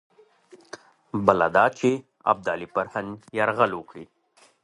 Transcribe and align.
بله 1.25 1.47
دا 1.55 1.65
چې 1.77 1.89
ابدالي 2.31 2.67
پر 2.75 2.85
هند 2.93 3.11
یرغل 3.37 3.71
وکړي. 3.75 4.05